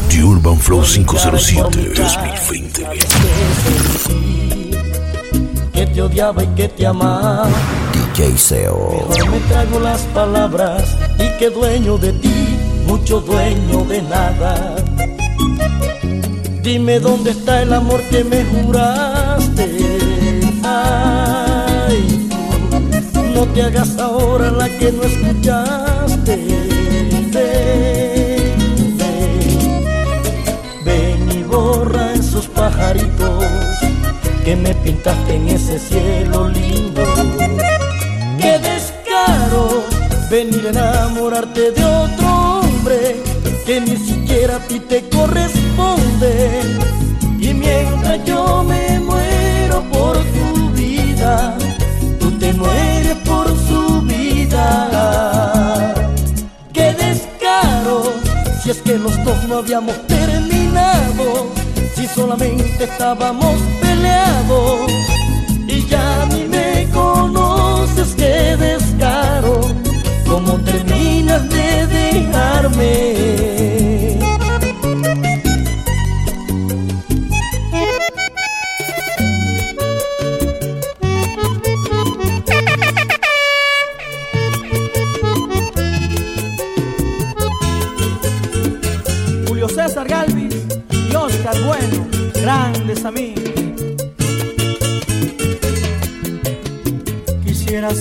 The 0.09 0.23
Urban 0.23 0.57
Flow 0.57 0.85
507 0.85 1.95
2020. 1.97 2.87
Que 5.73 5.87
te 5.87 6.01
odiaba 6.01 6.45
y 6.45 6.47
que 6.49 6.69
te 6.69 6.87
amaba. 6.87 7.49
DJ 7.93 8.39
Seo. 8.39 9.09
Mejor 9.11 9.31
me 9.31 9.41
trago 9.49 9.81
las 9.81 10.03
palabras 10.15 10.97
y 11.19 11.39
que 11.41 11.51
dueño 11.51 11.99
de 11.99 12.13
ti, 12.13 12.57
mucho 12.87 13.21
dueño 13.21 13.85
de 13.87 14.03
nada. 14.03 14.77
Dime 16.63 17.01
dónde 17.01 17.33
está 17.33 17.63
el 17.63 17.73
amor 17.73 18.01
que 18.11 18.23
me 18.23 18.45
juraste. 18.45 20.00
No 23.41 23.47
te 23.55 23.62
hagas 23.62 23.97
ahora 23.97 24.51
la 24.51 24.68
que 24.68 24.93
no 24.93 25.03
escuchaste. 25.03 26.36
Ven, 30.84 31.30
y 31.32 31.43
borra 31.45 32.12
esos 32.12 32.47
pajaritos 32.49 33.45
que 34.45 34.57
me 34.57 34.74
pintaste 34.74 35.36
en 35.36 35.49
ese 35.49 35.78
cielo 35.78 36.49
lindo. 36.49 37.03
Qué 38.38 38.59
descaro 38.59 39.84
venir 40.30 40.66
a 40.66 40.70
enamorarte 40.70 41.70
de 41.70 41.84
otro 41.84 42.61
hombre 42.61 43.22
que 43.64 43.80
ni 43.80 43.97
siquiera 43.97 44.57
a 44.57 44.66
ti 44.68 44.80
te 44.80 45.09
corresponde. 45.09 46.61
Y 47.41 47.55
mientras 47.55 48.22
yo 48.26 48.62
me 48.64 49.01
muero 49.01 49.82
por 49.91 50.18
tu 50.18 50.70
vida, 50.74 51.57
que 58.91 58.99
los 58.99 59.24
dos 59.24 59.45
no 59.47 59.59
habíamos 59.59 59.95
terminado, 60.09 61.53
si 61.95 62.09
solamente 62.09 62.82
estábamos 62.82 63.55
peleados 63.80 64.91
y 65.68 65.86
ya 65.86 66.26
ni 66.26 66.49
me 66.49 66.88
conoces, 66.93 68.16
qué 68.16 68.57
descaro, 68.57 69.61
cómo 70.28 70.55
terminas 70.62 71.49
de 71.51 71.86
dejarme. 71.86 73.60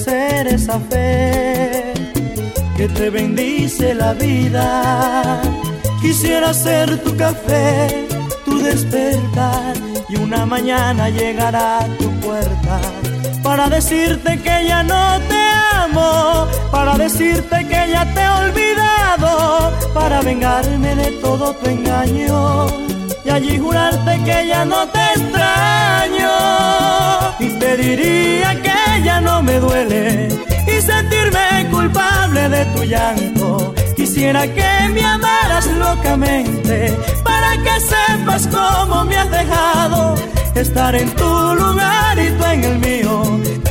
Ser 0.10 0.48
esa 0.48 0.78
fe. 0.90 1.94
Que 2.78 2.88
te 2.98 3.10
bendice 3.10 3.94
la 3.94 4.12
vida. 4.14 5.42
Quisiera 6.02 6.54
ser 6.54 6.86
tu 7.04 7.12
café, 7.16 8.08
tu 8.46 8.54
despertar. 8.70 9.74
Y 10.12 10.16
una 10.26 10.46
mañana 10.46 11.10
llegará 11.10 11.80
a 11.80 11.88
tu 12.00 12.10
puerta 12.26 12.76
para 13.44 13.70
decirte 13.70 14.32
que 14.46 14.56
ya 14.70 14.82
no 14.84 15.04
te 15.32 15.44
amo, 15.84 16.48
para 16.72 16.98
decirte 16.98 17.58
que 17.72 17.82
ya 17.94 18.04
te 18.14 18.22
he 18.22 18.30
olvidado, 18.44 19.32
para 19.94 20.22
vengarme 20.22 20.92
de 21.02 21.10
todo 21.24 21.54
tu 21.60 21.70
engaño 21.70 22.68
y 23.26 23.30
allí 23.30 23.58
jurarte 23.60 24.14
que 24.26 24.48
ya 24.48 24.66
no 24.66 24.88
te 24.88 25.04
extraño 25.16 26.19
y 27.40 27.48
te 27.48 27.78
diría 27.78 28.62
que 28.62 29.04
ya 29.04 29.22
no 29.22 29.42
me 29.42 29.60
duele 29.60 30.28
y 30.68 30.82
sentirme 30.82 31.68
culpable 31.72 32.50
de 32.50 32.66
tu 32.66 32.84
llanto. 32.84 33.74
Quisiera 33.96 34.42
que 34.48 34.90
me 34.94 35.04
amaras 35.06 35.68
locamente 35.68 36.94
para 37.24 37.52
que 37.64 37.80
sepas 37.82 38.48
cómo 38.48 39.06
me 39.06 39.18
has 39.18 39.32
dejado 39.32 40.16
estar 40.56 40.96
en 40.96 41.10
tu 41.12 41.56
lugar 41.56 42.20
y 42.20 42.30
tú 42.32 42.46
en 42.46 42.64
el 42.64 42.80
mío. 42.80 43.69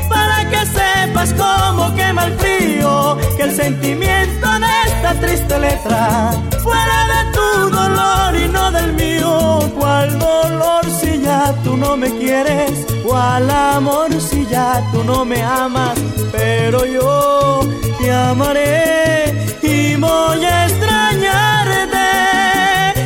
Sepas 0.98 1.32
cómo 1.34 1.94
quema 1.94 2.24
el 2.24 2.32
frío, 2.38 3.16
que 3.36 3.42
el 3.42 3.54
sentimiento 3.54 4.48
de 4.58 4.66
esta 4.86 5.14
triste 5.20 5.58
letra 5.58 6.32
fuera 6.62 6.98
de 7.12 7.20
tu 7.36 7.70
dolor 7.70 8.36
y 8.36 8.48
no 8.48 8.70
del 8.72 8.92
mío. 8.94 9.60
¿Cuál 9.78 10.18
dolor 10.18 10.84
si 11.00 11.20
ya 11.20 11.54
tú 11.62 11.76
no 11.76 11.96
me 11.96 12.10
quieres? 12.18 12.84
¿Cuál 13.06 13.48
amor 13.50 14.10
si 14.20 14.44
ya 14.46 14.82
tú 14.92 15.04
no 15.04 15.24
me 15.24 15.40
amas? 15.40 15.98
Pero 16.32 16.84
yo 16.84 17.60
te 17.98 18.12
amaré 18.12 19.46
y 19.62 19.94
voy 19.96 20.44
a 20.44 20.66
extrañarte 20.66 22.06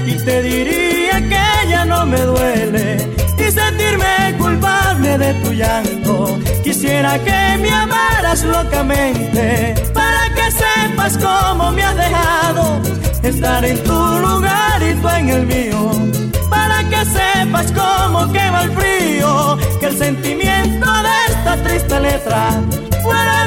y 0.06 0.16
te 0.24 0.42
diría 0.42 1.20
que 1.20 1.68
ya 1.68 1.84
no 1.84 2.06
me 2.06 2.20
duele 2.20 3.12
sentirme 3.52 4.34
culpable 4.38 5.18
de 5.18 5.34
tu 5.42 5.52
llanto. 5.52 5.91
Quisiera 6.62 7.18
que 7.18 7.58
me 7.58 7.70
amaras 7.70 8.42
locamente 8.44 9.74
para 9.92 10.34
que 10.34 10.50
sepas 10.50 11.18
cómo 11.18 11.70
me 11.72 11.82
has 11.82 11.96
dejado 11.96 12.80
estar 13.22 13.64
en 13.64 13.82
tu 13.82 13.92
lugar 13.92 14.82
y 14.82 14.94
tú 14.94 15.08
en 15.08 15.28
el 15.28 15.46
mío. 15.46 15.90
Para 16.48 16.84
que 16.84 17.04
sepas 17.04 17.72
cómo 17.72 18.30
quema 18.32 18.62
el 18.62 18.72
frío, 18.72 19.58
que 19.80 19.86
el 19.86 19.98
sentimiento 19.98 20.86
de 20.86 21.32
esta 21.32 21.56
triste 21.62 22.00
letra 22.00 22.50
fuera 23.02 23.41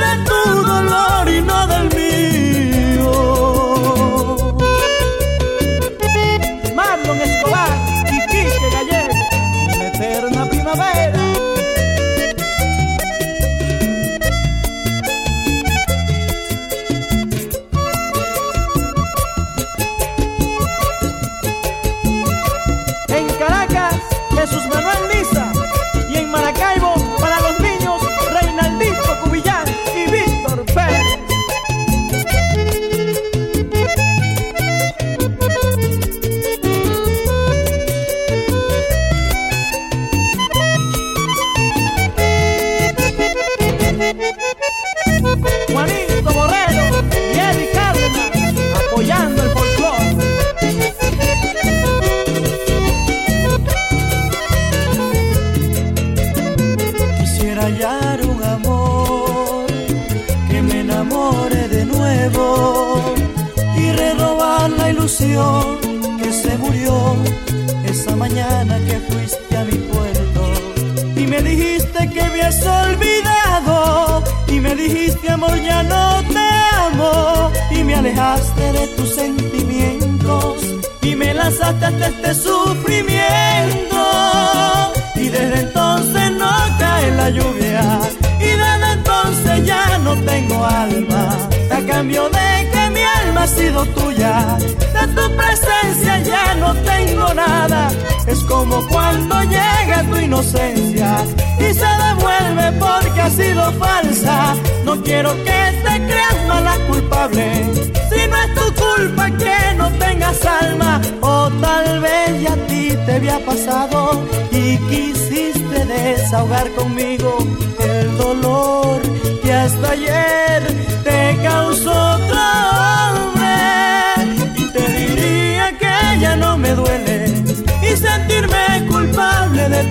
tuya. 93.93 94.57
De 94.95 95.07
tu 95.15 95.35
presencia 95.35 96.19
ya 96.19 96.55
no 96.55 96.73
tengo 96.75 97.33
nada. 97.33 97.91
Es 98.27 98.39
como 98.43 98.85
cuando 98.87 99.41
llega 99.43 100.03
tu 100.09 100.17
inocencia 100.17 101.23
y 101.59 101.73
se 101.73 101.91
devuelve 102.05 102.71
porque 102.79 103.21
ha 103.21 103.29
sido 103.29 103.71
falsa. 103.73 104.55
No 104.83 105.01
quiero 105.01 105.33
que 105.43 105.59
te 105.83 105.93
creas 106.07 106.47
mala 106.47 106.75
culpable. 106.87 107.65
Si 108.09 108.27
no 108.29 108.37
es 108.43 108.53
tu 108.55 108.73
culpa 108.83 109.29
que 109.31 109.75
no 109.77 109.89
tengas 109.99 110.45
alma. 110.45 111.01
O 111.21 111.49
tal 111.61 111.99
vez 112.01 112.41
ya 112.41 112.53
a 112.53 112.67
ti 112.67 112.89
te 113.05 113.13
había 113.15 113.39
pasado 113.45 114.21
y 114.51 114.77
quisiste 114.89 115.85
desahogar 115.85 116.69
conmigo 116.71 117.37
el 117.79 118.17
dolor 118.17 119.01
que 119.43 119.53
hasta 119.53 119.91
ayer 119.91 120.63
te 121.03 121.37
causó. 121.43 122.15
otro 122.15 123.24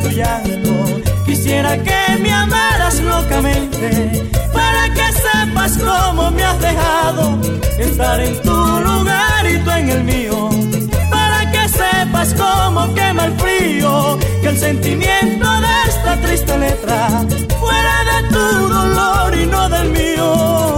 tu 0.01 0.09
llanto. 0.11 1.03
Quisiera 1.25 1.77
que 1.83 2.19
me 2.21 2.33
amaras 2.33 3.01
locamente 3.01 4.29
para 4.53 4.93
que 4.95 5.07
sepas 5.13 5.79
cómo 5.79 6.31
me 6.31 6.45
has 6.45 6.61
dejado 6.61 7.39
estar 7.79 8.21
en 8.21 8.41
tu 8.43 8.51
lugar 8.51 9.47
y 9.47 9.59
tú 9.59 9.71
en 9.71 9.89
el 9.91 10.05
mío. 10.05 10.51
Para 11.11 11.51
que 11.51 11.69
sepas 11.69 12.35
cómo 12.35 12.93
quema 12.95 13.27
el 13.27 13.35
frío 13.39 14.19
que 14.41 14.49
el 14.49 14.59
sentimiento 14.59 15.61
de 15.61 15.75
esta 15.89 16.17
triste 16.21 16.59
letra 16.59 17.09
fuera 17.61 17.97
de 18.11 18.29
tu 18.29 18.69
dolor 18.69 19.35
y 19.37 19.47
no 19.47 19.69
del 19.69 19.91
mío 19.91 20.74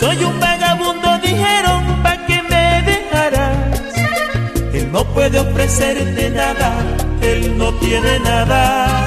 soy 0.00 0.24
un 0.24 0.40
vagabundo, 0.40 1.18
dijeron, 1.18 2.02
pa' 2.02 2.16
que 2.26 2.42
me 2.44 2.82
dejarás. 2.82 3.92
Él 4.72 4.90
no 4.90 5.04
puede 5.04 5.38
ofrecerte 5.38 6.30
nada, 6.30 6.72
él 7.20 7.58
no 7.58 7.74
tiene 7.74 8.18
nada. 8.20 9.04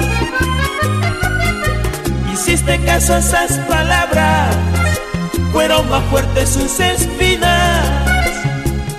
Hiciste 2.32 2.78
caso 2.84 3.14
a 3.14 3.18
esas 3.18 3.52
palabras, 3.68 4.56
fueron 5.52 5.88
más 5.90 6.04
fuertes 6.10 6.50
sus 6.50 6.78
espinas. 6.78 7.86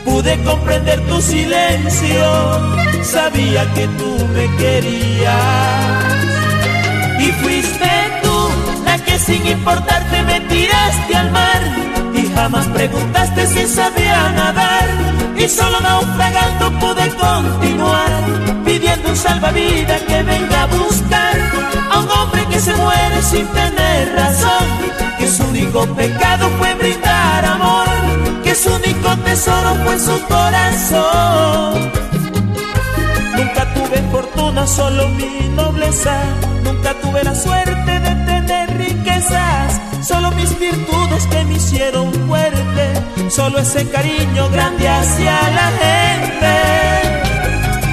Pude 0.04 0.38
comprender 0.44 1.00
tu 1.08 1.22
silencio, 1.22 2.26
sabía 3.04 3.66
que 3.74 3.88
tú 4.00 4.28
me 4.34 4.54
querías. 4.58 5.34
Y 7.20 7.32
fuiste 7.42 7.90
tú 8.22 8.50
la 8.86 8.98
que 9.00 9.18
sin 9.18 9.48
importarte 9.48 10.24
me 10.24 10.42
tiraste 10.42 11.16
al 11.16 11.32
mar 11.32 11.85
jamás 12.36 12.68
preguntaste 12.68 13.48
si 13.48 13.68
sabía 13.68 14.30
nadar 14.32 14.88
y 15.38 15.48
solo 15.48 15.80
naufragando 15.80 16.80
pude 16.80 17.10
continuar 17.16 18.12
pidiendo 18.66 19.10
un 19.10 19.16
salvavidas 19.16 20.02
que 20.02 20.24
venga 20.24 20.64
a 20.64 20.66
buscar 20.68 21.36
a 21.92 22.00
un 22.00 22.10
hombre 22.10 22.46
que 22.52 22.60
se 22.60 22.74
muere 22.76 23.22
sin 23.22 23.48
tener 23.48 24.16
razón 24.16 24.66
que 25.18 25.28
su 25.28 25.44
único 25.44 25.86
pecado 25.96 26.50
fue 26.58 26.74
brindar 26.76 27.46
amor 27.46 27.88
que 28.44 28.54
su 28.54 28.70
único 28.74 29.10
tesoro 29.26 29.76
fue 29.84 30.00
su 30.00 30.22
corazón. 30.28 31.92
Nunca 33.36 33.74
tuve 33.74 33.98
fortuna 34.12 34.68
solo 34.68 35.10
mi 35.10 35.50
nobleza 35.56 36.22
nunca 36.64 36.94
tuve 37.02 37.24
la 37.24 37.36
suerte 37.36 38.00
de 38.00 38.00
tener 38.00 38.35
solo 40.02 40.32
mis 40.32 40.58
virtudes 40.60 41.26
que 41.28 41.44
me 41.46 41.56
hicieron 41.56 42.12
fuerte, 42.28 42.94
solo 43.30 43.60
ese 43.60 43.88
cariño 43.90 44.50
grande 44.50 44.88
hacia 44.88 45.34
la 45.50 45.72
gente. 45.82 46.56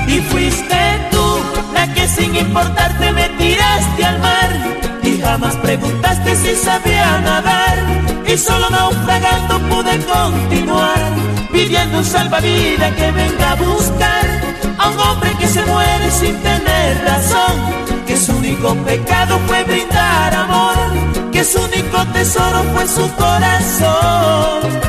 Y 0.09 0.21
fuiste 0.21 0.77
tú 1.11 1.41
la 1.73 1.93
que 1.95 2.07
sin 2.07 2.35
importarte 2.37 3.13
me 3.13 3.29
tiraste 3.31 4.05
al 4.05 4.19
mar 4.21 4.51
y 5.03 5.21
jamás 5.21 5.57
preguntaste 5.57 6.37
si 6.37 6.55
sabía 6.55 7.19
nadar 7.21 7.79
y 8.27 8.37
solo 8.37 8.69
naufragando 8.71 9.59
pude 9.69 9.99
continuar 10.05 11.01
pidiendo 11.53 11.99
un 11.99 12.05
salvavidas 12.05 12.93
que 12.95 13.11
venga 13.11 13.53
a 13.53 13.55
buscar 13.55 14.27
a 14.79 14.89
un 14.91 14.99
hombre 14.99 15.31
que 15.39 15.47
se 15.47 15.65
muere 15.65 16.11
sin 16.11 16.37
tener 16.43 17.05
razón, 17.05 17.55
que 18.07 18.17
su 18.17 18.33
único 18.37 18.75
pecado 18.85 19.39
fue 19.47 19.52
su 21.45 21.61
único 21.61 22.07
tesoro 22.13 22.63
fue 22.73 22.87
su 22.87 23.15
corazón, 23.17 24.81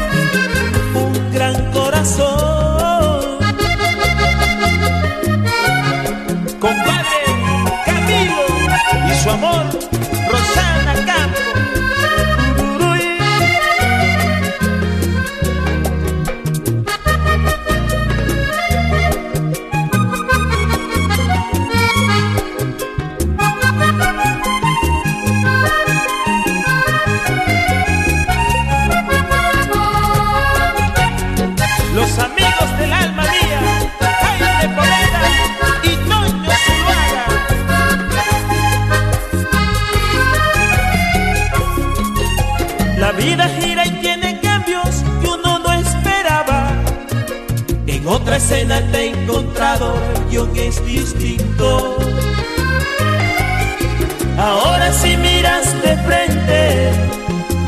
Ahora 54.37 54.91
si 54.91 55.15
miras 55.17 55.81
de 55.81 55.95
frente, 55.97 56.91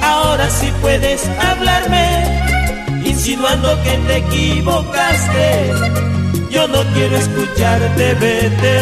ahora 0.02 0.50
sí 0.50 0.72
puedes 0.82 1.26
hablarme, 1.40 2.08
insinuando 3.06 3.82
que 3.84 3.98
te 4.08 4.18
equivocaste. 4.18 5.72
Yo 6.50 6.68
no 6.68 6.84
quiero 6.94 7.16
escucharte, 7.18 8.14
vete. 8.16 8.78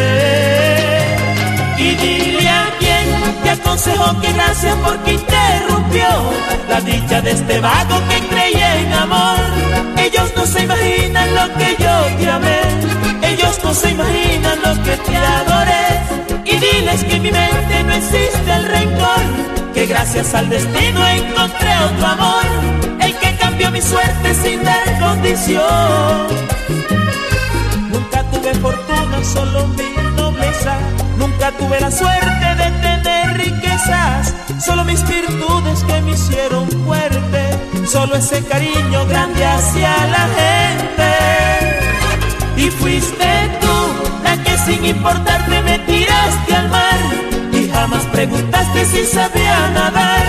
Y 1.77 1.95
dile 1.95 2.49
a 2.49 2.65
quien 2.79 3.43
te 3.43 3.49
aconsejo 3.51 4.21
que 4.21 4.33
gracias 4.33 4.75
porque 4.83 5.13
interrumpió 5.13 6.07
la 6.69 6.81
dicha 6.81 7.21
de 7.21 7.31
este 7.31 7.59
vago 7.59 7.99
que 8.09 8.27
creía 8.27 8.81
en 8.81 8.93
amor. 8.93 9.42
Gracias 20.03 20.33
al 20.33 20.49
destino 20.49 21.07
encontré 21.07 21.69
otro 21.85 22.07
amor, 22.07 22.43
el 22.99 23.15
que 23.19 23.37
cambió 23.37 23.71
mi 23.71 23.81
suerte 23.81 24.35
sin 24.35 24.61
dar 24.61 24.99
condición. 24.99 26.27
Nunca 27.89 28.21
tuve 28.29 28.53
fortuna, 28.55 29.23
solo 29.23 29.65
mi 29.67 29.95
nobleza. 30.17 30.77
Nunca 31.17 31.53
tuve 31.53 31.79
la 31.79 31.89
suerte 31.89 32.45
de 32.61 32.71
tener 32.81 33.37
riquezas, 33.37 34.35
solo 34.59 34.83
mis 34.83 35.07
virtudes 35.07 35.85
que 35.85 36.01
me 36.01 36.11
hicieron 36.11 36.67
fuerte, 36.85 37.41
solo 37.87 38.15
ese 38.15 38.43
cariño 38.43 39.05
grande 39.05 39.45
hacia 39.45 39.95
la 40.07 40.27
gente. 40.37 41.11
Y 42.57 42.69
fuiste 42.71 43.57
tú 43.61 44.21
la 44.21 44.35
que 44.43 44.57
sin 44.65 44.83
importarte 44.83 45.61
me 45.61 45.79
tiraste 45.79 46.55
al 46.55 46.69
mar 46.69 47.32
jamás 47.83 48.05
preguntaste 48.13 48.85
si 48.85 49.05
sabía 49.05 49.69
nadar 49.71 50.23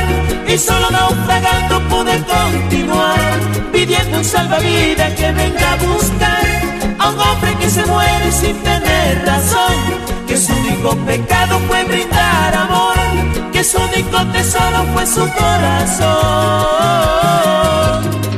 y 0.53 0.59
solo 0.59 0.91
naufragando 0.91 1.81
pude 1.89 2.15
continuar 2.37 3.31
pidiendo 3.73 4.19
un 4.19 4.25
salvavidas 4.25 5.13
que 5.13 5.31
venga 5.31 5.73
a 5.75 5.77
buscar 5.77 6.47
a 6.99 7.11
un 7.11 7.21
hombre 7.21 7.55
que 7.61 7.71
se 7.71 7.87
muere 7.87 8.33
sin 8.33 8.57
tener 8.71 9.25
razón, 9.25 9.77
que 10.27 10.37
su 10.37 10.53
único 10.53 10.97
pecado 11.11 11.61
fue 11.69 11.85
brindar 11.85 12.55
amor, 12.57 12.97
que 13.53 13.63
su 13.63 13.79
único 13.79 14.19
tesoro 14.33 14.81
fue 14.93 15.07
su 15.07 15.25
corazón. 15.41 16.11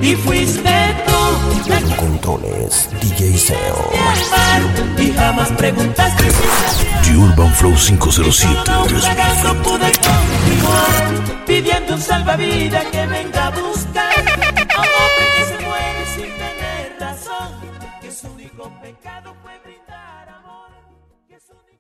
Y 0.03 0.15
fuiste 0.15 0.77
Controles 1.97 2.89
DJ 3.01 3.37
Seo. 3.39 3.91
y 4.99 5.13
jamás 5.13 5.51
preguntaste 5.53 6.25
si 6.31 7.11
The 7.11 7.17
Urban 7.17 7.53
Flow 7.55 7.75
507 7.77 8.55
naufragando 8.67 9.55
2020. 9.55 9.69
pude 9.69 9.93
continuar 9.93 11.45
pidiendo 11.47 11.95
un 11.95 12.01
salvavidas 12.01 12.85
que 12.87 13.07
venga 13.07 13.47
a 13.47 13.51
buscar 13.51 14.13
a 14.15 14.81
un 14.81 14.93
hombre 15.01 15.27
que 15.37 15.45
se 15.45 15.65
muere 15.65 16.07
sin 16.15 16.31
tener 16.37 16.97
razón, 17.01 17.49
que 18.01 18.11
su 18.13 18.27
único 18.29 18.71
pecado 18.83 19.35
fue 19.43 19.59
brindar 19.65 20.29
amor, 20.29 20.71
que 21.29 21.39
su 21.41 21.53
único 21.53 21.76